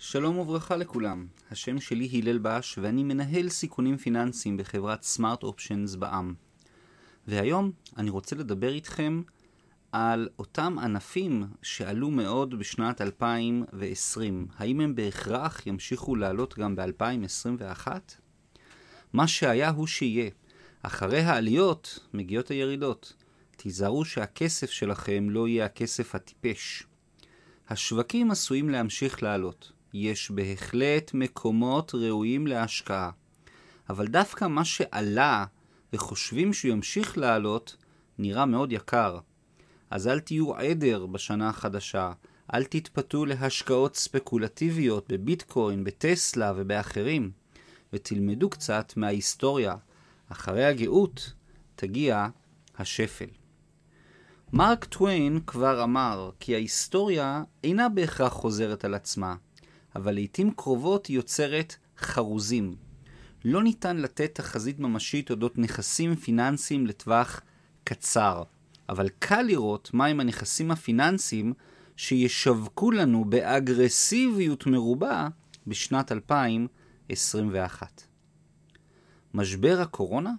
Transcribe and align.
שלום 0.00 0.38
וברכה 0.38 0.76
לכולם, 0.76 1.26
השם 1.50 1.80
שלי 1.80 2.08
הלל 2.12 2.38
בש 2.38 2.78
ואני 2.82 3.02
מנהל 3.02 3.48
סיכונים 3.48 3.96
פיננסיים 3.96 4.56
בחברת 4.56 5.02
סמארט 5.02 5.42
אופשנס 5.42 5.94
בע"מ. 5.94 6.34
והיום 7.26 7.70
אני 7.96 8.10
רוצה 8.10 8.36
לדבר 8.36 8.72
איתכם 8.72 9.22
על 9.92 10.28
אותם 10.38 10.76
ענפים 10.78 11.46
שעלו 11.62 12.10
מאוד 12.10 12.58
בשנת 12.58 13.00
2020. 13.00 14.46
האם 14.56 14.80
הם 14.80 14.94
בהכרח 14.94 15.66
ימשיכו 15.66 16.16
לעלות 16.16 16.58
גם 16.58 16.76
ב-2021? 16.76 17.88
מה 19.12 19.28
שהיה 19.28 19.70
הוא 19.70 19.86
שיהיה. 19.86 20.30
אחרי 20.82 21.20
העליות 21.20 22.08
מגיעות 22.14 22.50
הירידות. 22.50 23.12
תיזהרו 23.56 24.04
שהכסף 24.04 24.70
שלכם 24.70 25.30
לא 25.30 25.48
יהיה 25.48 25.64
הכסף 25.64 26.14
הטיפש. 26.14 26.86
השווקים 27.68 28.30
עשויים 28.30 28.68
להמשיך 28.68 29.22
לעלות. 29.22 29.77
יש 29.94 30.30
בהחלט 30.30 31.10
מקומות 31.14 31.94
ראויים 31.94 32.46
להשקעה. 32.46 33.10
אבל 33.90 34.06
דווקא 34.06 34.44
מה 34.44 34.64
שעלה 34.64 35.44
וחושבים 35.92 36.52
שהוא 36.52 36.72
ימשיך 36.72 37.18
לעלות, 37.18 37.76
נראה 38.18 38.46
מאוד 38.46 38.72
יקר. 38.72 39.18
אז 39.90 40.08
אל 40.08 40.20
תהיו 40.20 40.54
עדר 40.54 41.06
בשנה 41.06 41.48
החדשה, 41.48 42.12
אל 42.54 42.64
תתפתו 42.64 43.24
להשקעות 43.24 43.96
ספקולטיביות 43.96 45.12
בביטקוין, 45.12 45.84
בטסלה 45.84 46.52
ובאחרים, 46.56 47.30
ותלמדו 47.92 48.50
קצת 48.50 48.92
מההיסטוריה. 48.96 49.76
אחרי 50.28 50.64
הגאות 50.64 51.32
תגיע 51.76 52.28
השפל. 52.78 53.26
מרק 54.52 54.84
טוויין 54.84 55.40
כבר 55.46 55.84
אמר 55.84 56.30
כי 56.40 56.54
ההיסטוריה 56.54 57.42
אינה 57.64 57.88
בהכרח 57.88 58.32
חוזרת 58.32 58.84
על 58.84 58.94
עצמה, 58.94 59.34
אבל 59.96 60.14
לעיתים 60.14 60.50
קרובות 60.50 61.06
היא 61.06 61.16
יוצרת 61.16 61.76
חרוזים. 61.98 62.76
לא 63.44 63.62
ניתן 63.62 63.96
לתת 63.96 64.34
תחזית 64.34 64.78
ממשית 64.78 65.30
אודות 65.30 65.58
נכסים 65.58 66.16
פיננסיים 66.16 66.86
לטווח 66.86 67.40
קצר, 67.84 68.42
אבל 68.88 69.08
קל 69.18 69.42
לראות 69.42 69.90
מהם 69.94 70.20
הנכסים 70.20 70.70
הפיננסיים 70.70 71.52
שישווקו 71.96 72.90
לנו 72.90 73.24
באגרסיביות 73.24 74.66
מרובה 74.66 75.28
בשנת 75.66 76.12
2021. 76.12 78.02
משבר 79.34 79.78
הקורונה? 79.80 80.32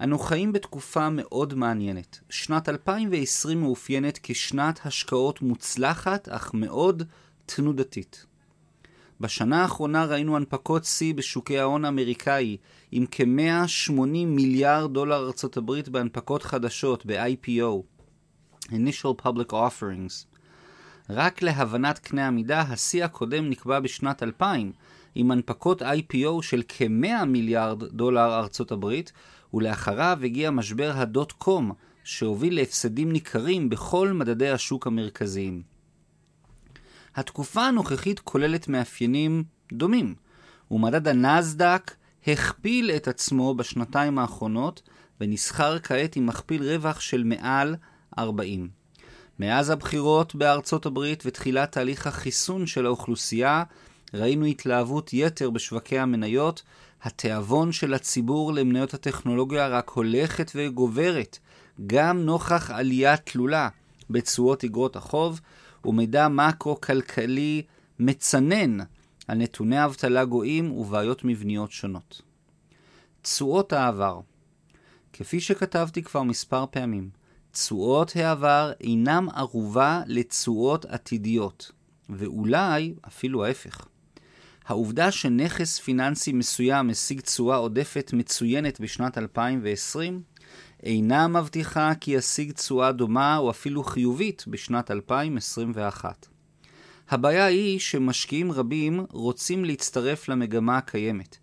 אנו 0.00 0.18
חיים 0.18 0.52
בתקופה 0.52 1.10
מאוד 1.10 1.54
מעניינת. 1.54 2.20
שנת 2.30 2.68
2020 2.68 3.60
מאופיינת 3.60 4.18
כשנת 4.22 4.80
השקעות 4.84 5.42
מוצלחת 5.42 6.28
אך 6.28 6.54
מאוד 6.54 7.02
תנודתית. 7.46 8.26
בשנה 9.22 9.62
האחרונה 9.62 10.04
ראינו 10.04 10.36
הנפקות 10.36 10.84
שיא 10.84 11.14
בשוקי 11.14 11.58
ההון 11.58 11.84
האמריקאי, 11.84 12.56
עם 12.92 13.04
כ-180 13.10 13.92
מיליארד 14.26 14.92
דולר 14.92 15.26
ארצות 15.26 15.56
הברית 15.56 15.88
בהנפקות 15.88 16.42
חדשות, 16.42 17.06
ב-IPO, 17.06 17.82
Initial 18.68 19.22
Public 19.24 19.52
Offerings. 19.52 20.26
רק 21.10 21.42
להבנת 21.42 21.98
קנה 21.98 22.26
המידה, 22.26 22.60
השיא 22.60 23.04
הקודם 23.04 23.50
נקבע 23.50 23.80
בשנת 23.80 24.22
2000, 24.22 24.72
עם 25.14 25.30
הנפקות 25.30 25.82
IPO 25.82 26.42
של 26.42 26.62
כ-100 26.68 27.24
מיליארד 27.26 27.84
דולר 27.84 28.38
ארצות 28.38 28.72
הברית, 28.72 29.12
ולאחריו 29.54 30.18
הגיע 30.24 30.50
משבר 30.50 30.92
הדוט 30.94 31.32
קום, 31.32 31.72
שהוביל 32.04 32.56
להפסדים 32.56 33.12
ניכרים 33.12 33.68
בכל 33.68 34.12
מדדי 34.12 34.50
השוק 34.50 34.86
המרכזיים. 34.86 35.71
התקופה 37.16 37.62
הנוכחית 37.62 38.20
כוללת 38.20 38.68
מאפיינים 38.68 39.44
דומים, 39.72 40.14
ומדד 40.70 41.08
הנסדק 41.08 41.94
הכפיל 42.26 42.90
את 42.90 43.08
עצמו 43.08 43.54
בשנתיים 43.54 44.18
האחרונות, 44.18 44.82
ונסחר 45.20 45.78
כעת 45.78 46.16
עם 46.16 46.26
מכפיל 46.26 46.62
רווח 46.62 47.00
של 47.00 47.24
מעל 47.24 47.76
40. 48.18 48.68
מאז 49.38 49.70
הבחירות 49.70 50.34
בארצות 50.34 50.86
הברית 50.86 51.22
ותחילת 51.26 51.72
תהליך 51.72 52.06
החיסון 52.06 52.66
של 52.66 52.86
האוכלוסייה, 52.86 53.62
ראינו 54.14 54.44
התלהבות 54.44 55.10
יתר 55.12 55.50
בשווקי 55.50 55.98
המניות, 55.98 56.62
התיאבון 57.02 57.72
של 57.72 57.94
הציבור 57.94 58.52
למניות 58.52 58.94
הטכנולוגיה 58.94 59.68
רק 59.68 59.88
הולכת 59.88 60.52
וגוברת, 60.54 61.38
גם 61.86 62.18
נוכח 62.18 62.70
עלייה 62.70 63.16
תלולה 63.16 63.68
בתשואות 64.10 64.64
אגרות 64.64 64.96
החוב, 64.96 65.40
ומידע 65.84 66.28
מקרו-כלכלי 66.28 67.62
מצנן 67.98 68.78
על 69.28 69.38
נתוני 69.38 69.84
אבטלה 69.84 70.24
גואים 70.24 70.72
ובעיות 70.72 71.24
מבניות 71.24 71.72
שונות. 71.72 72.22
תשואות 73.22 73.72
העבר 73.72 74.20
כפי 75.12 75.40
שכתבתי 75.40 76.02
כבר 76.02 76.22
מספר 76.22 76.64
פעמים, 76.70 77.10
תשואות 77.52 78.16
העבר 78.16 78.72
אינם 78.80 79.28
ערובה 79.34 80.02
לתשואות 80.06 80.84
עתידיות, 80.84 81.72
ואולי 82.08 82.94
אפילו 83.06 83.44
ההפך. 83.44 83.86
העובדה 84.66 85.10
שנכס 85.10 85.78
פיננסי 85.78 86.32
מסוים 86.32 86.88
משיג 86.88 87.20
תשואה 87.20 87.56
עודפת 87.56 88.10
מצוינת 88.12 88.80
בשנת 88.80 89.18
2020 89.18 90.22
אינה 90.82 91.28
מבטיחה 91.28 91.92
כי 92.00 92.10
ישיג 92.10 92.52
תשואה 92.52 92.92
דומה 92.92 93.36
או 93.36 93.50
אפילו 93.50 93.84
חיובית 93.84 94.44
בשנת 94.46 94.90
2021. 94.90 96.26
הבעיה 97.10 97.44
היא 97.44 97.78
שמשקיעים 97.78 98.52
רבים 98.52 99.06
רוצים 99.10 99.64
להצטרף 99.64 100.28
למגמה 100.28 100.78
הקיימת, 100.78 101.36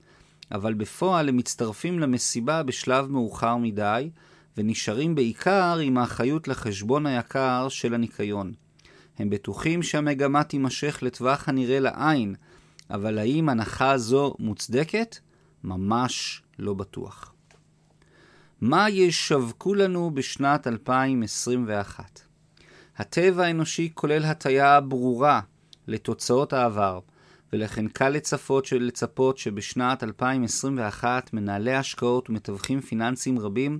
אבל 0.52 0.74
בפועל 0.74 1.30
הם 1.30 1.38
מצטרפים 1.38 2.00
למסיבה 2.00 2.64
בשלב 2.64 3.08
מאוחר 3.12 3.58
מדי, 3.58 4.10
ונשארים 4.58 5.16
בעיקר 5.16 5.78
עם 5.84 5.98
האחריות 5.98 6.48
לחשבון 6.48 7.06
היקר 7.06 7.70
של 7.70 7.94
הניקיון. 7.94 8.54
הם 9.20 9.30
בטוחים 9.30 9.84
שהמגמה 9.84 10.44
תימשך 10.44 11.00
לטווח 11.02 11.50
הנראה 11.50 11.80
לעין, 11.80 12.36
אבל 12.90 13.18
האם 13.18 13.50
הנחה 13.50 13.98
זו 13.98 14.36
מוצדקת? 14.40 15.18
ממש 15.64 16.42
לא 16.60 16.74
בטוח. 16.74 17.34
מה 18.62 18.90
ישווקו 18.90 19.74
לנו 19.74 20.12
בשנת 20.14 20.68
2021? 20.68 22.22
הטבע 22.98 23.46
האנושי 23.46 23.92
כולל 23.94 24.26
הטיה 24.26 24.82
ברורה 24.82 25.42
לתוצאות 25.88 26.54
העבר, 26.54 27.00
ולכן 27.54 27.88
קל 27.88 28.10
לצפות, 28.10 28.66
של 28.66 28.84
לצפות 28.84 29.38
שבשנת 29.38 30.04
2021 30.04 31.34
מנהלי 31.34 31.74
השקעות 31.74 32.30
ומתווכים 32.30 32.82
פיננסיים 32.82 33.40
רבים 33.40 33.80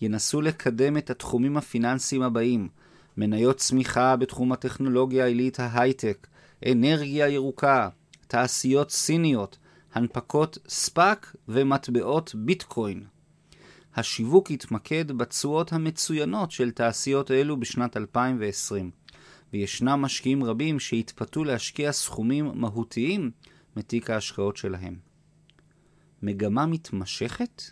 ינסו 0.00 0.40
לקדם 0.40 0.96
את 0.96 1.10
התחומים 1.10 1.56
הפיננסיים 1.56 2.22
הבאים 2.22 2.68
מניות 3.16 3.56
צמיחה 3.56 4.16
בתחום 4.16 4.52
הטכנולוגיה 4.52 5.24
העילית 5.24 5.60
ההייטק, 5.60 6.26
אנרגיה 6.72 7.28
ירוקה, 7.28 7.88
תעשיות 8.26 8.90
סיניות, 8.90 9.58
הנפקות 9.94 10.58
ספאק 10.68 11.36
ומטבעות 11.48 12.34
ביטקוין. 12.34 13.04
השיווק 13.94 14.50
התמקד 14.50 15.12
בתשואות 15.12 15.72
המצוינות 15.72 16.50
של 16.50 16.70
תעשיות 16.70 17.30
אלו 17.30 17.60
בשנת 17.60 17.96
2020, 17.96 18.90
וישנם 19.52 20.02
משקיעים 20.02 20.44
רבים 20.44 20.80
שהתפתו 20.80 21.44
להשקיע 21.44 21.92
סכומים 21.92 22.50
מהותיים 22.54 23.30
מתיק 23.76 24.10
ההשקעות 24.10 24.56
שלהם. 24.56 24.96
מגמה 26.22 26.66
מתמשכת? 26.66 27.62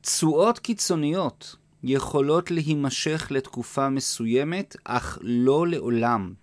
תשואות 0.00 0.58
קיצוניות 0.58 1.56
יכולות 1.82 2.50
להימשך 2.50 3.28
לתקופה 3.30 3.88
מסוימת, 3.88 4.76
אך 4.84 5.18
לא 5.22 5.66
לעולם. 5.66 6.34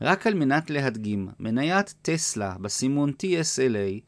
רק 0.00 0.26
על 0.26 0.34
מנת 0.34 0.70
להדגים, 0.70 1.28
מניית 1.40 1.94
טסלה 2.02 2.56
בסימון 2.60 3.12
TSLA 3.22 4.00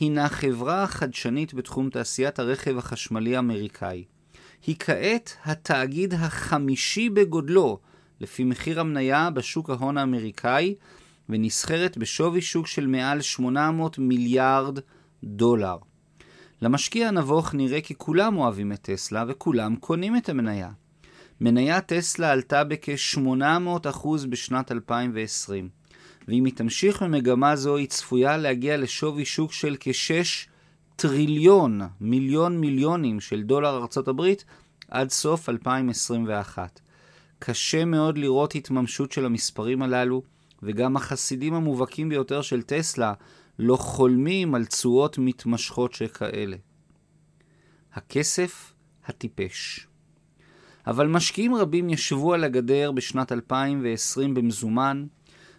הינה 0.00 0.28
חברה 0.28 0.86
חדשנית 0.86 1.54
בתחום 1.54 1.90
תעשיית 1.90 2.38
הרכב 2.38 2.78
החשמלי 2.78 3.36
האמריקאי. 3.36 4.04
היא 4.66 4.76
כעת 4.78 5.36
התאגיד 5.44 6.14
החמישי 6.14 7.10
בגודלו 7.10 7.78
לפי 8.20 8.44
מחיר 8.44 8.80
המניה 8.80 9.30
בשוק 9.30 9.70
ההון 9.70 9.98
האמריקאי, 9.98 10.74
ונסחרת 11.28 11.98
בשווי 11.98 12.40
שוק 12.40 12.66
של 12.66 12.86
מעל 12.86 13.20
800 13.20 13.98
מיליארד 13.98 14.78
דולר. 15.24 15.76
למשקיע 16.62 17.08
הנבוך 17.08 17.54
נראה 17.54 17.80
כי 17.80 17.94
כולם 17.94 18.36
אוהבים 18.36 18.72
את 18.72 18.78
טסלה 18.82 19.24
וכולם 19.28 19.76
קונים 19.76 20.16
את 20.16 20.28
המניה. 20.28 20.70
מניית 21.40 21.86
טסלה 21.86 22.32
עלתה 22.32 22.64
בכ-800% 22.64 24.08
בשנת 24.28 24.72
2020, 24.72 25.68
ואם 26.28 26.44
היא 26.44 26.54
תמשיך 26.54 27.02
במגמה 27.02 27.56
זו 27.56 27.76
היא 27.76 27.88
צפויה 27.88 28.36
להגיע 28.36 28.76
לשווי 28.76 29.24
שוק 29.24 29.52
של 29.52 29.76
כ-6 29.80 30.48
טריליון, 30.96 31.80
מיליון 32.00 32.58
מיליונים 32.58 33.20
של 33.20 33.42
דולר 33.42 33.76
ארצות 33.76 34.08
הברית 34.08 34.44
עד 34.88 35.10
סוף 35.10 35.48
2021. 35.48 36.80
קשה 37.38 37.84
מאוד 37.84 38.18
לראות 38.18 38.54
התממשות 38.54 39.12
של 39.12 39.24
המספרים 39.24 39.82
הללו, 39.82 40.22
וגם 40.62 40.96
החסידים 40.96 41.54
המובהקים 41.54 42.08
ביותר 42.08 42.42
של 42.42 42.62
טסלה 42.62 43.14
לא 43.58 43.76
חולמים 43.76 44.54
על 44.54 44.64
תשואות 44.64 45.18
מתמשכות 45.18 45.92
שכאלה. 45.92 46.56
הכסף 47.92 48.72
הטיפש. 49.06 49.86
אבל 50.86 51.06
משקיעים 51.06 51.54
רבים 51.54 51.90
ישבו 51.90 52.34
על 52.34 52.44
הגדר 52.44 52.92
בשנת 52.92 53.32
2020 53.32 54.34
במזומן, 54.34 55.06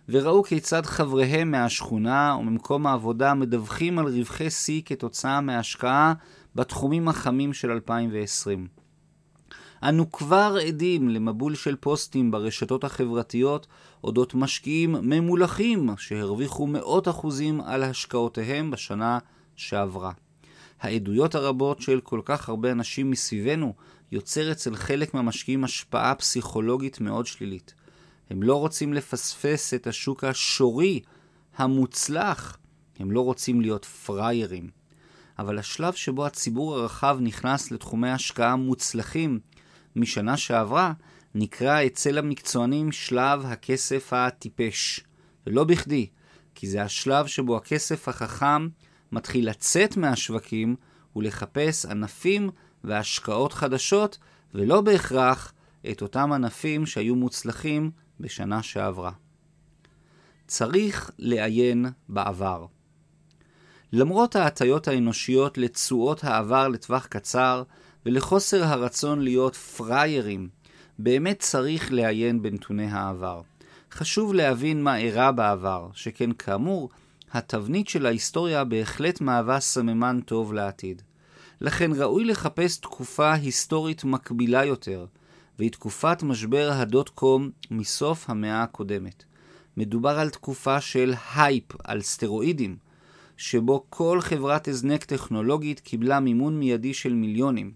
וראו 0.10 0.44
כיצד 0.44 0.86
חבריהם 0.86 1.52
מהשכונה 1.52 2.38
וממקום 2.40 2.88
העבודה 2.88 3.34
מדווחים 3.34 4.00
על 4.00 4.06
רווחי 4.06 4.50
שיא 4.50 4.82
כתוצאה 4.86 5.42
מהשקעה 5.42 6.14
בתחומים 6.56 7.08
החמים 7.08 7.54
של 7.54 7.72
2020. 7.72 8.68
אנו 9.84 10.12
כבר 10.12 10.58
עדים 10.68 11.10
למבול 11.10 11.56
של 11.56 11.76
פוסטים 11.76 12.32
ברשתות 12.32 12.84
החברתיות 12.84 13.68
אודות 14.04 14.34
משקיעים 14.34 14.96
ממולחים 15.02 15.90
שהרוויחו 15.98 16.68
מאות 16.68 17.08
אחוזים 17.08 17.62
על 17.62 17.84
השקעותיהם 17.84 18.72
בשנה 18.72 19.20
שעברה. 19.56 20.12
העדויות 20.82 21.36
הרבות 21.36 21.82
של 21.82 22.00
כל 22.00 22.22
כך 22.26 22.50
הרבה 22.50 22.72
אנשים 22.72 23.12
מסביבנו 23.12 23.74
יוצר 24.12 24.52
אצל 24.52 24.76
חלק 24.76 25.14
מהמשקיעים 25.14 25.64
השפעה 25.64 26.16
פסיכולוגית 26.16 27.02
מאוד 27.02 27.26
שלילית. 27.26 27.74
הם 28.30 28.44
לא 28.44 28.56
רוצים 28.56 28.94
לפספס 28.94 29.74
את 29.74 29.88
השוק 29.88 30.24
השורי, 30.24 31.00
המוצלח. 31.58 32.58
הם 33.00 33.12
לא 33.12 33.22
רוצים 33.22 33.62
להיות 33.62 33.86
פראיירים. 33.86 34.70
אבל 35.40 35.60
השלב 35.60 35.94
שבו 35.94 36.26
הציבור 36.26 36.76
הרחב 36.76 37.18
נכנס 37.22 37.72
לתחומי 37.72 38.10
השקעה 38.10 38.56
מוצלחים 38.56 39.40
משנה 39.96 40.38
שעברה, 40.38 40.94
נקרא 41.36 41.86
אצל 41.86 42.18
המקצוענים 42.18 42.92
שלב 42.92 43.46
הכסף 43.46 44.14
הטיפש. 44.14 45.00
ולא 45.48 45.64
בכדי, 45.64 46.08
כי 46.56 46.68
זה 46.68 46.84
השלב 46.84 47.28
שבו 47.28 47.58
הכסף 47.58 48.08
החכם 48.08 48.68
מתחיל 49.12 49.50
לצאת 49.50 49.98
מהשווקים 49.98 50.76
ולחפש 51.16 51.86
ענפים 51.86 52.50
והשקעות 52.84 53.54
חדשות, 53.54 54.18
ולא 54.54 54.82
בהכרח 54.82 55.54
את 55.92 56.02
אותם 56.02 56.32
ענפים 56.32 56.86
שהיו 56.86 57.16
מוצלחים 57.16 57.92
בשנה 58.20 58.64
שעברה. 58.64 59.12
צריך 60.48 61.12
לעיין 61.20 61.86
בעבר. 62.10 62.66
למרות 63.94 64.36
ההטיות 64.36 64.88
האנושיות 64.88 65.58
לתשואות 65.58 66.24
העבר 66.24 66.68
לטווח 66.68 67.06
קצר 67.06 67.64
ולחוסר 68.06 68.64
הרצון 68.64 69.22
להיות 69.22 69.56
פראיירים, 69.56 70.50
באמת 71.00 71.40
צריך 71.40 71.92
לעיין 71.92 72.42
בנתוני 72.42 72.88
העבר. 72.92 73.42
חשוב 73.92 74.34
להבין 74.34 74.84
מה 74.84 74.98
אירע 74.98 75.32
בעבר, 75.32 75.90
שכן 75.94 76.32
כאמור, 76.34 76.90
התבנית 77.32 77.88
של 77.88 78.06
ההיסטוריה 78.06 78.64
בהחלט 78.64 79.22
מהווה 79.22 79.60
סממן 79.60 80.20
טוב 80.26 80.54
לעתיד. 80.54 81.02
לכן 81.62 81.92
ראוי 81.96 82.26
לחפש 82.26 82.78
תקופה 82.78 83.34
היסטורית 83.34 84.04
מקבילה 84.04 84.66
יותר, 84.66 85.06
והיא 85.60 85.72
תקופת 85.72 86.24
משבר 86.24 86.72
ה 86.74 86.83
dot 86.83 87.10
com 87.10 87.50
מסוף 87.72 88.30
המאה 88.30 88.64
הקודמת. 88.64 89.24
מדובר 89.78 90.20
על 90.20 90.30
תקופה 90.30 90.82
של 90.82 91.14
הייפ, 91.36 91.64
על 91.84 92.02
סטרואידים, 92.02 92.78
שבו 93.38 93.86
כל 93.90 94.22
חברת 94.22 94.68
הזנק 94.68 95.04
טכנולוגית 95.04 95.80
קיבלה 95.80 96.20
מימון 96.20 96.60
מיידי 96.60 96.94
של 96.94 97.14
מיליונים. 97.14 97.72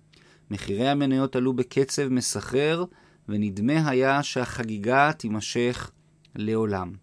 מחירי 0.51 0.89
המניות 0.89 1.35
עלו 1.35 1.53
בקצב 1.53 2.07
מסחרר, 2.07 2.85
ונדמה 3.29 3.89
היה 3.89 4.23
שהחגיגה 4.23 5.11
תימשך 5.13 5.91
לעולם. 6.35 6.93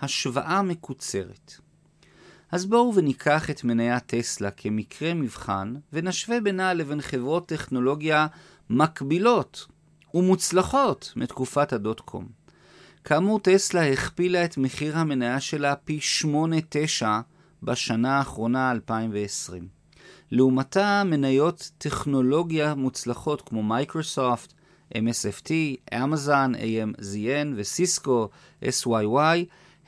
השוואה 0.00 0.62
מקוצרת. 0.62 1.54
אז 2.52 2.66
בואו 2.66 2.94
וניקח 2.94 3.50
את 3.50 3.64
מניית 3.64 4.02
טסלה 4.06 4.50
כמקרה 4.50 5.14
מבחן, 5.14 5.74
ונשווה 5.92 6.40
בינה 6.40 6.74
לבין 6.74 7.00
חברות 7.00 7.48
טכנולוגיה 7.48 8.26
מקבילות 8.70 9.66
ומוצלחות 10.14 11.12
מתקופת 11.16 11.72
הדוט 11.72 12.00
קום. 12.00 12.26
כאמור, 13.04 13.40
טסלה 13.40 13.92
הכפילה 13.92 14.44
את 14.44 14.56
מחיר 14.58 14.98
המניה 14.98 15.40
שלה 15.40 15.76
פי 15.76 16.00
8-9 17.00 17.04
בשנה 17.62 18.18
האחרונה 18.18 18.70
2020. 18.70 19.68
לעומתה, 20.30 21.02
מניות 21.04 21.70
טכנולוגיה 21.78 22.74
מוצלחות 22.74 23.48
כמו 23.48 23.62
מייקרוסופט, 23.62 24.52
MSFT, 24.94 25.50
אמזון, 25.94 26.54
AMZN 26.54 27.48
וסיסקו, 27.56 28.28
SYY, 28.62 29.38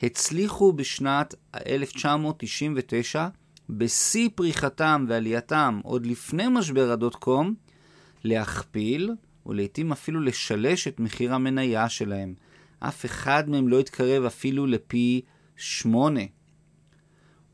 הצליחו 0.03 0.73
בשנת 0.73 1.35
1999, 1.67 3.27
בשיא 3.69 4.29
פריחתם 4.35 5.05
ועלייתם 5.09 5.79
עוד 5.83 6.05
לפני 6.05 6.45
משבר 6.49 6.91
הדוט 6.91 7.15
קום, 7.15 7.53
להכפיל 8.23 9.11
ולעיתים 9.47 9.91
אפילו 9.91 10.19
לשלש 10.19 10.87
את 10.87 10.99
מחיר 10.99 11.33
המניה 11.33 11.89
שלהם. 11.89 12.33
אף 12.79 13.05
אחד 13.05 13.49
מהם 13.49 13.67
לא 13.67 13.79
התקרב 13.79 14.23
אפילו 14.23 14.65
לפי 14.65 15.21
שמונה. 15.55 16.21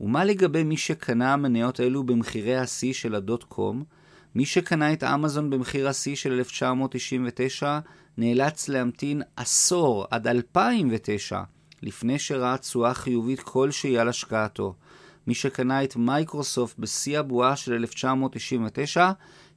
ומה 0.00 0.24
לגבי 0.24 0.62
מי 0.62 0.76
שקנה 0.76 1.32
המניות 1.32 1.80
האלו 1.80 2.04
במחירי 2.04 2.56
השיא 2.56 2.92
של 2.92 3.14
הדוט 3.14 3.44
קום? 3.44 3.84
מי 4.34 4.46
שקנה 4.46 4.92
את 4.92 5.04
אמזון 5.04 5.50
במחיר 5.50 5.88
השיא 5.88 6.16
של 6.16 6.32
1999 6.32 7.78
נאלץ 8.18 8.68
להמתין 8.68 9.22
עשור 9.36 10.06
עד 10.10 10.26
2009 10.26 11.42
לפני 11.82 12.18
שראה 12.18 12.58
תשואה 12.58 12.94
חיובית 12.94 13.40
כלשהי 13.40 13.98
על 13.98 14.08
השקעתו. 14.08 14.74
מי 15.26 15.34
שקנה 15.34 15.84
את 15.84 15.96
מייקרוסופט 15.96 16.78
בשיא 16.78 17.18
הבועה 17.18 17.56
של 17.56 17.72
1999 17.72 19.10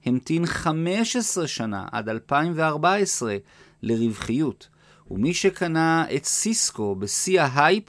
המתין 0.07 0.45
15 0.45 1.47
שנה 1.47 1.85
עד 1.91 2.09
2014 2.09 3.37
לרווחיות, 3.83 4.67
ומי 5.11 5.33
שקנה 5.33 6.05
את 6.15 6.25
סיסקו 6.25 6.95
בשיא 6.95 7.41
ההייפ 7.41 7.83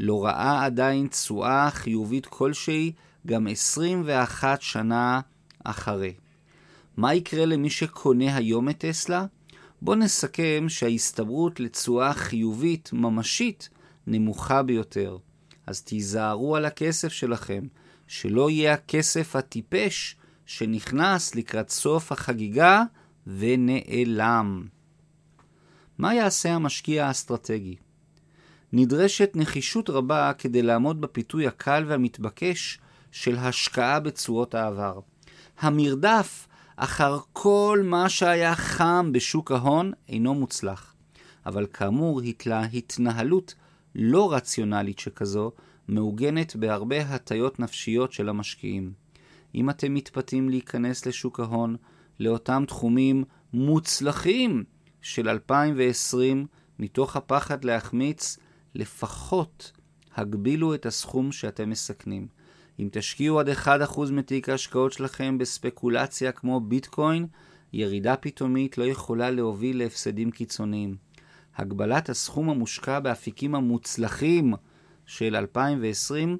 לא 0.00 0.24
ראה 0.24 0.64
עדיין 0.64 1.06
תשואה 1.06 1.70
חיובית 1.70 2.26
כלשהי 2.26 2.92
גם 3.26 3.46
21 3.46 4.62
שנה 4.62 5.20
אחרי. 5.64 6.14
מה 6.96 7.14
יקרה 7.14 7.44
למי 7.44 7.70
שקונה 7.70 8.36
היום 8.36 8.68
את 8.68 8.78
טסלה? 8.78 9.26
בואו 9.82 9.96
נסכם 9.96 10.66
שההסתברות 10.68 11.60
לתשואה 11.60 12.14
חיובית 12.14 12.90
ממשית 12.92 13.68
נמוכה 14.06 14.62
ביותר. 14.62 15.16
אז 15.66 15.82
תיזהרו 15.82 16.56
על 16.56 16.64
הכסף 16.64 17.12
שלכם, 17.12 17.66
שלא 18.06 18.50
יהיה 18.50 18.72
הכסף 18.72 19.36
הטיפש 19.36 20.16
שנכנס 20.46 21.34
לקראת 21.34 21.70
סוף 21.70 22.12
החגיגה 22.12 22.82
ונעלם. 23.26 24.66
מה 25.98 26.14
יעשה 26.14 26.54
המשקיע 26.54 27.06
האסטרטגי? 27.06 27.76
נדרשת 28.72 29.30
נחישות 29.34 29.90
רבה 29.90 30.32
כדי 30.38 30.62
לעמוד 30.62 31.00
בפיתוי 31.00 31.46
הקל 31.46 31.84
והמתבקש 31.86 32.78
של 33.12 33.36
השקעה 33.38 34.00
בתשואות 34.00 34.54
העבר. 34.54 35.00
המרדף 35.58 36.46
אחר 36.76 37.18
כל 37.32 37.82
מה 37.84 38.08
שהיה 38.08 38.54
חם 38.54 39.10
בשוק 39.12 39.52
ההון 39.52 39.92
אינו 40.08 40.34
מוצלח. 40.34 40.94
אבל 41.46 41.66
כאמור, 41.72 42.20
התנהלות 42.72 43.54
לא 43.94 44.32
רציונלית 44.32 44.98
שכזו 44.98 45.52
מעוגנת 45.88 46.56
בהרבה 46.56 47.00
הטיות 47.00 47.60
נפשיות 47.60 48.12
של 48.12 48.28
המשקיעים. 48.28 49.03
אם 49.54 49.70
אתם 49.70 49.94
מתפתים 49.94 50.48
להיכנס 50.48 51.06
לשוק 51.06 51.40
ההון, 51.40 51.76
לאותם 52.20 52.64
תחומים 52.66 53.24
מוצלחים 53.52 54.64
של 55.02 55.28
2020, 55.28 56.46
מתוך 56.78 57.16
הפחד 57.16 57.64
להחמיץ, 57.64 58.38
לפחות 58.74 59.72
הגבילו 60.14 60.74
את 60.74 60.86
הסכום 60.86 61.32
שאתם 61.32 61.70
מסכנים. 61.70 62.26
אם 62.80 62.88
תשקיעו 62.92 63.40
עד 63.40 63.48
1% 63.48 63.68
מתיק 64.12 64.48
ההשקעות 64.48 64.92
שלכם 64.92 65.38
בספקולציה 65.38 66.32
כמו 66.32 66.60
ביטקוין, 66.60 67.26
ירידה 67.72 68.16
פתאומית 68.16 68.78
לא 68.78 68.84
יכולה 68.84 69.30
להוביל 69.30 69.78
להפסדים 69.78 70.30
קיצוניים. 70.30 70.96
הגבלת 71.56 72.08
הסכום 72.08 72.50
המושקע 72.50 73.00
באפיקים 73.00 73.54
המוצלחים 73.54 74.54
של 75.06 75.36
2020 75.36 76.38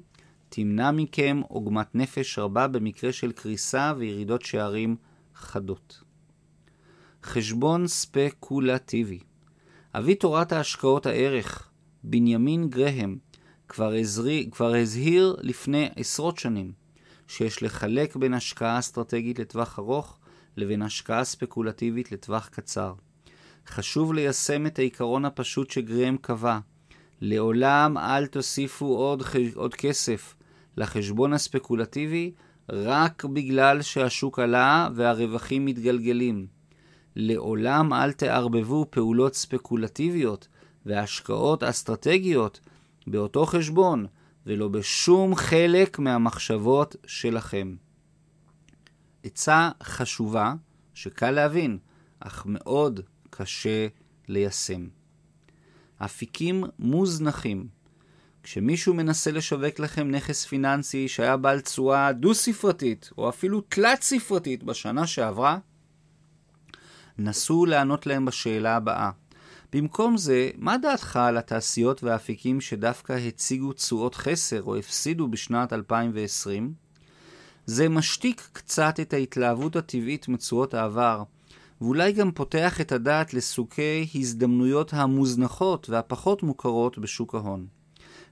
תמנע 0.49 0.91
מכם 0.91 1.41
עוגמת 1.47 1.95
נפש 1.95 2.39
רבה 2.39 2.67
במקרה 2.67 3.13
של 3.13 3.31
קריסה 3.31 3.93
וירידות 3.97 4.41
שערים 4.41 4.95
חדות. 5.35 6.03
חשבון 7.23 7.87
ספקולטיבי 7.87 9.19
אבי 9.97 10.15
תורת 10.15 10.51
ההשקעות 10.51 11.05
הערך, 11.05 11.69
בנימין 12.03 12.69
גרהם, 12.69 13.17
כבר, 13.67 13.93
הזרי, 13.93 14.49
כבר 14.51 14.75
הזהיר 14.75 15.35
לפני 15.41 15.89
עשרות 15.95 16.37
שנים 16.37 16.71
שיש 17.27 17.63
לחלק 17.63 18.15
בין 18.15 18.33
השקעה 18.33 18.79
אסטרטגית 18.79 19.39
לטווח 19.39 19.79
ארוך 19.79 20.17
לבין 20.57 20.81
השקעה 20.81 21.23
ספקולטיבית 21.23 22.11
לטווח 22.11 22.47
קצר. 22.47 22.93
חשוב 23.67 24.13
ליישם 24.13 24.65
את 24.65 24.79
העיקרון 24.79 25.25
הפשוט 25.25 25.69
שגריהם 25.69 26.17
קבע, 26.17 26.59
לעולם 27.21 27.97
אל 27.97 28.25
תוסיפו 28.25 28.85
עוד, 28.85 29.23
עוד 29.55 29.73
כסף 29.73 30.35
לחשבון 30.77 31.33
הספקולטיבי 31.33 32.31
רק 32.69 33.25
בגלל 33.25 33.81
שהשוק 33.81 34.39
עלה 34.39 34.89
והרווחים 34.95 35.65
מתגלגלים. 35.65 36.47
לעולם 37.15 37.93
אל 37.93 38.11
תערבבו 38.11 38.85
פעולות 38.89 39.35
ספקולטיביות 39.35 40.47
והשקעות 40.85 41.63
אסטרטגיות 41.63 42.59
באותו 43.07 43.45
חשבון 43.45 44.05
ולא 44.45 44.67
בשום 44.67 45.35
חלק 45.35 45.99
מהמחשבות 45.99 46.95
שלכם. 47.07 47.75
עצה 49.23 49.69
חשובה 49.83 50.53
שקל 50.93 51.31
להבין, 51.31 51.77
אך 52.19 52.43
מאוד 52.45 52.99
קשה 53.29 53.87
ליישם. 54.27 54.87
אפיקים 55.97 56.63
מוזנחים. 56.79 57.67
כשמישהו 58.43 58.93
מנסה 58.93 59.31
לשווק 59.31 59.79
לכם 59.79 60.11
נכס 60.11 60.45
פיננסי 60.45 61.07
שהיה 61.07 61.37
בעל 61.37 61.61
תשואה 61.61 62.13
דו-ספרתית, 62.13 63.09
או 63.17 63.29
אפילו 63.29 63.61
תלת-ספרתית 63.61 64.63
בשנה 64.63 65.07
שעברה, 65.07 65.57
נסו 67.17 67.65
לענות 67.65 68.07
להם 68.07 68.25
בשאלה 68.25 68.75
הבאה. 68.75 69.11
במקום 69.73 70.17
זה, 70.17 70.49
מה 70.55 70.77
דעתך 70.77 71.15
על 71.15 71.37
התעשיות 71.37 72.03
והאפיקים 72.03 72.61
שדווקא 72.61 73.13
הציגו 73.13 73.73
תשואות 73.73 74.15
חסר 74.15 74.63
או 74.63 74.75
הפסידו 74.75 75.27
בשנת 75.27 75.73
2020? 75.73 76.73
זה 77.65 77.89
משתיק 77.89 78.49
קצת 78.53 78.99
את 78.99 79.13
ההתלהבות 79.13 79.75
הטבעית 79.75 80.27
מתשואות 80.27 80.73
העבר, 80.73 81.23
ואולי 81.81 82.11
גם 82.11 82.31
פותח 82.31 82.81
את 82.81 82.91
הדעת 82.91 83.33
לסוגי 83.33 84.07
הזדמנויות 84.15 84.93
המוזנחות 84.93 85.89
והפחות 85.89 86.43
מוכרות 86.43 86.97
בשוק 86.97 87.35
ההון. 87.35 87.67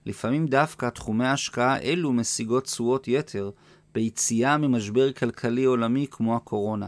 לפעמים 0.05 0.47
דווקא 0.47 0.89
תחומי 0.89 1.27
השקעה 1.27 1.79
אלו 1.79 2.13
משיגות 2.13 2.63
תשואות 2.63 3.07
יתר 3.07 3.51
ביציאה 3.93 4.57
ממשבר 4.57 5.11
כלכלי 5.11 5.63
עולמי 5.63 6.07
כמו 6.11 6.35
הקורונה. 6.35 6.87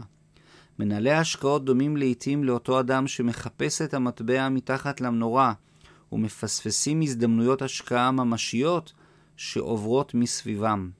מנהלי 0.78 1.10
ההשקעות 1.10 1.64
דומים 1.64 1.96
לעתים 1.96 2.44
לאותו 2.44 2.80
אדם 2.80 3.06
שמחפש 3.06 3.82
את 3.82 3.94
המטבע 3.94 4.48
מתחת 4.48 5.00
למנורה 5.00 5.52
ומפספסים 6.12 7.00
הזדמנויות 7.00 7.62
השקעה 7.62 8.10
ממשיות 8.10 8.92
שעוברות 9.36 10.14
מסביבם. 10.14 10.90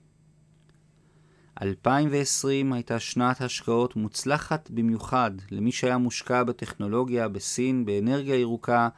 2020 1.62 2.72
הייתה 2.72 3.00
שנת 3.00 3.40
השקעות 3.40 3.96
מוצלחת 3.96 4.70
במיוחד 4.70 5.30
למי 5.50 5.72
שהיה 5.72 5.98
מושקע 5.98 6.42
בטכנולוגיה, 6.42 7.28
בסין, 7.28 7.84
באנרגיה 7.84 8.36
ירוקה, 8.36 8.88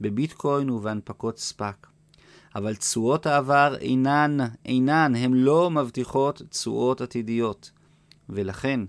בביטקוין 0.00 0.70
ובהנפקות 0.70 1.38
ספאק. 1.38 1.86
אבל 2.54 2.74
תשואות 2.74 3.26
העבר 3.26 3.76
אינן, 3.80 4.36
אינן, 4.64 5.12
הן 5.16 5.32
לא 5.32 5.70
מבטיחות 5.70 6.42
תשואות 6.50 7.00
עתידיות. 7.00 7.70
ולכן, 8.28 8.80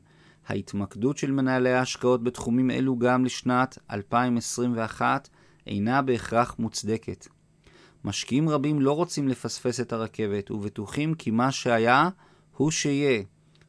ההתמקדות 0.47 1.17
של 1.17 1.31
מנהלי 1.31 1.73
ההשקעות 1.73 2.23
בתחומים 2.23 2.71
אלו 2.71 2.99
גם 2.99 3.25
לשנת 3.25 3.77
2021 3.91 5.29
אינה 5.67 6.01
בהכרח 6.01 6.55
מוצדקת. 6.59 7.27
משקיעים 8.03 8.49
רבים 8.49 8.81
לא 8.81 8.91
רוצים 8.91 9.27
לפספס 9.27 9.79
את 9.79 9.93
הרכבת 9.93 10.51
ובטוחים 10.51 11.13
כי 11.13 11.31
מה 11.31 11.51
שהיה 11.51 12.09
הוא 12.57 12.71
שיהיה, 12.71 13.23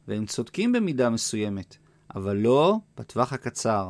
והם 0.07 0.25
צודקים 0.25 0.71
במידה 0.71 1.09
מסוימת, 1.09 1.77
אבל 2.15 2.37
לא 2.37 2.77
בטווח 2.97 3.33
הקצר. 3.33 3.89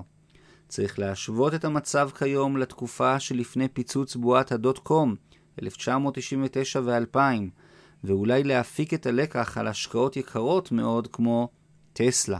צריך 0.67 0.99
להשוות 0.99 1.53
את 1.53 1.65
המצב 1.65 2.09
כיום 2.17 2.57
לתקופה 2.57 3.19
שלפני 3.19 3.67
פיצוץ 3.67 4.15
בועת 4.15 4.51
הדוט 4.51 4.77
קום, 4.77 5.15
1999 5.61 6.79
ו-2000, 6.83 7.19
ואולי 8.03 8.43
להפיק 8.43 8.93
את 8.93 9.05
הלקח 9.05 9.57
על 9.57 9.67
השקעות 9.67 10.17
יקרות 10.17 10.71
מאוד 10.71 11.07
כמו 11.07 11.49
טסלה. 11.93 12.39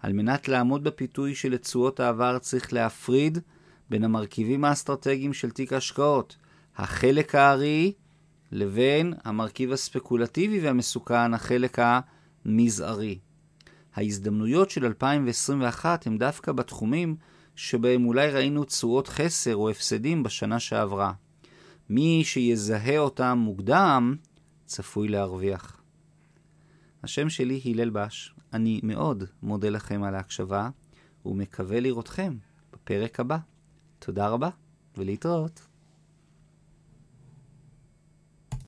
על 0.00 0.12
מנת 0.12 0.48
לעמוד 0.48 0.84
בפיתוי 0.84 1.34
של 1.34 1.56
תשואות 1.56 2.00
העבר 2.00 2.38
צריך 2.38 2.72
להפריד 2.72 3.38
בין 3.90 4.04
המרכיבים 4.04 4.64
האסטרטגיים 4.64 5.32
של 5.32 5.50
תיק 5.50 5.72
ההשקעות, 5.72 6.36
החלק 6.76 7.34
הארי, 7.34 7.92
לבין 8.52 9.14
המרכיב 9.24 9.72
הספקולטיבי 9.72 10.60
והמסוכן, 10.60 11.34
החלק 11.34 11.78
המזערי. 12.44 13.18
ההזדמנויות 13.94 14.70
של 14.70 14.84
2021 14.84 16.06
הם 16.06 16.18
דווקא 16.18 16.52
בתחומים 16.52 17.16
שבהם 17.56 18.06
אולי 18.06 18.30
ראינו 18.30 18.64
תשואות 18.64 19.08
חסר 19.08 19.56
או 19.56 19.70
הפסדים 19.70 20.22
בשנה 20.22 20.60
שעברה. 20.60 21.12
מי 21.90 22.22
שיזהה 22.24 22.98
אותם 22.98 23.38
מוקדם, 23.38 24.16
צפוי 24.66 25.08
להרוויח. 25.08 25.80
השם 27.02 27.28
שלי 27.28 27.60
הלל 27.64 27.90
בש, 27.90 28.34
אני 28.52 28.80
מאוד 28.82 29.24
מודה 29.42 29.68
לכם 29.68 30.02
על 30.02 30.14
ההקשבה, 30.14 30.70
ומקווה 31.26 31.80
לראותכם 31.80 32.36
בפרק 32.72 33.20
הבא. 33.20 33.38
תודה 33.98 34.28
רבה, 34.28 34.48
ולהתראות. 34.96 35.71